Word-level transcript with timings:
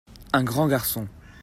Un 0.33 0.43
grand 0.43 0.67
garçon. 0.67 1.07